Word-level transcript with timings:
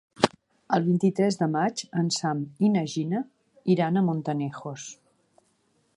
El 0.77 0.85
vint-i-tres 0.87 1.37
de 1.41 1.49
maig 1.57 1.83
en 2.01 2.09
Sam 2.17 2.41
i 2.69 2.71
na 2.77 2.83
Gina 2.95 3.23
iran 3.75 4.01
a 4.03 4.07
Montanejos. 4.11 4.89